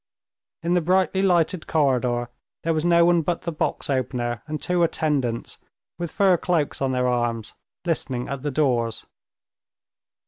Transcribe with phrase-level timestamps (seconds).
[0.63, 2.29] In the brightly lighted corridor
[2.63, 5.59] there was no one but the box opener and two attendants
[5.99, 7.53] with fur cloaks on their arms
[7.85, 9.05] listening at the doors.